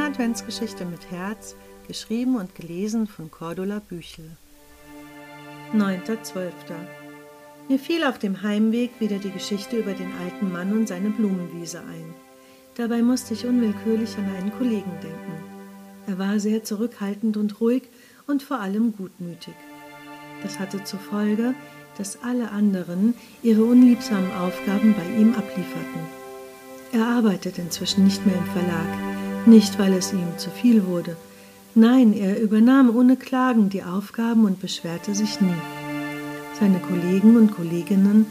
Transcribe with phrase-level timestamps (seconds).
[0.00, 4.30] Adventsgeschichte mit Herz, geschrieben und gelesen von Cordula Büchel.
[5.74, 6.52] 9.12.
[7.68, 11.80] Mir fiel auf dem Heimweg wieder die Geschichte über den alten Mann und seine Blumenwiese
[11.80, 12.14] ein.
[12.76, 15.44] Dabei musste ich unwillkürlich an einen Kollegen denken.
[16.06, 17.84] Er war sehr zurückhaltend und ruhig
[18.26, 19.54] und vor allem gutmütig.
[20.42, 21.54] Das hatte zur Folge,
[21.96, 26.17] dass alle anderen ihre unliebsamen Aufgaben bei ihm ablieferten.
[26.92, 31.16] Er arbeitet inzwischen nicht mehr im Verlag, nicht weil es ihm zu viel wurde.
[31.74, 35.54] Nein, er übernahm ohne Klagen die Aufgaben und beschwerte sich nie.
[36.58, 38.26] Seine Kollegen und Kolleginnen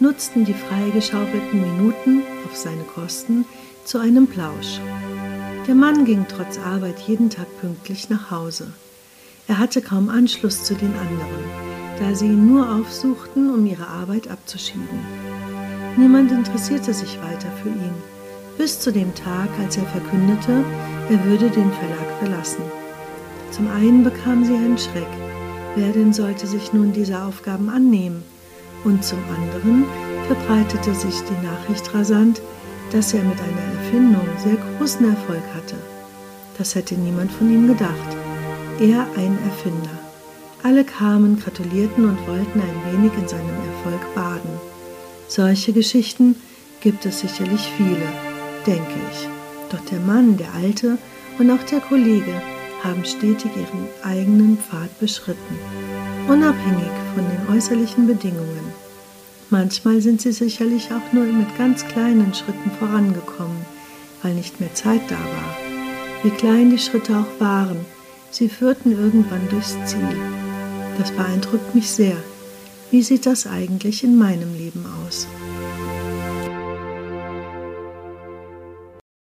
[0.00, 3.44] nutzten die freigeschaufelten Minuten auf seine Kosten
[3.84, 4.80] zu einem Plausch.
[5.66, 8.72] Der Mann ging trotz Arbeit jeden Tag pünktlich nach Hause.
[9.48, 14.28] Er hatte kaum Anschluss zu den anderen da sie ihn nur aufsuchten, um ihre Arbeit
[14.28, 15.25] abzuschieben.
[15.96, 17.94] Niemand interessierte sich weiter für ihn,
[18.58, 20.62] bis zu dem Tag, als er verkündete,
[21.08, 22.62] er würde den Verlag verlassen.
[23.50, 25.08] Zum einen bekam sie einen Schreck,
[25.74, 28.22] wer denn sollte sich nun dieser Aufgaben annehmen,
[28.84, 29.84] und zum anderen
[30.26, 32.42] verbreitete sich die Nachricht rasant,
[32.92, 35.76] dass er mit einer Erfindung sehr großen Erfolg hatte.
[36.58, 38.16] Das hätte niemand von ihm gedacht.
[38.80, 39.98] Er ein Erfinder.
[40.62, 44.55] Alle kamen, gratulierten und wollten ein wenig in seinem Erfolg baden.
[45.28, 46.36] Solche Geschichten
[46.80, 48.06] gibt es sicherlich viele,
[48.66, 49.28] denke ich.
[49.70, 50.98] Doch der Mann, der Alte
[51.38, 52.40] und auch der Kollege
[52.84, 55.58] haben stetig ihren eigenen Pfad beschritten,
[56.28, 58.72] unabhängig von den äußerlichen Bedingungen.
[59.50, 63.64] Manchmal sind sie sicherlich auch nur mit ganz kleinen Schritten vorangekommen,
[64.22, 65.56] weil nicht mehr Zeit da war.
[66.22, 67.84] Wie klein die Schritte auch waren,
[68.30, 70.16] sie führten irgendwann durchs Ziel.
[70.98, 72.16] Das beeindruckt mich sehr.
[72.90, 75.26] Wie sieht das eigentlich in meinem Leben aus?